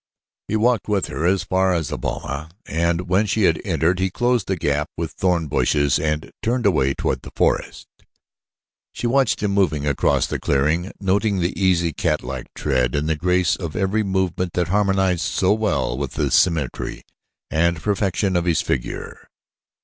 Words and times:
He 0.47 0.55
walked 0.55 0.87
with 0.87 1.05
her 1.09 1.27
as 1.27 1.43
far 1.43 1.75
as 1.75 1.89
the 1.89 1.97
boma 1.99 2.49
and 2.65 3.01
when 3.07 3.27
she 3.27 3.43
had 3.43 3.61
entered 3.63 3.99
he 3.99 4.09
closed 4.09 4.47
the 4.47 4.55
gap 4.55 4.89
with 4.97 5.11
thorn 5.11 5.45
bushes 5.45 5.99
and 5.99 6.31
turned 6.41 6.65
away 6.65 6.95
toward 6.95 7.21
the 7.21 7.29
forest. 7.35 7.85
She 8.93 9.05
watched 9.05 9.43
him 9.43 9.51
moving 9.51 9.85
across 9.85 10.25
the 10.25 10.39
clearing, 10.39 10.91
noting 10.99 11.37
the 11.37 11.53
easy, 11.55 11.93
catlike 11.93 12.47
tread 12.55 12.95
and 12.95 13.07
the 13.07 13.15
grace 13.15 13.55
of 13.55 13.75
every 13.75 14.01
movement 14.01 14.53
that 14.53 14.69
harmonized 14.69 15.21
so 15.21 15.53
well 15.53 15.95
with 15.95 16.13
the 16.13 16.31
symmetry 16.31 17.03
and 17.51 17.79
perfection 17.79 18.35
of 18.35 18.45
his 18.45 18.61
figure. 18.63 19.29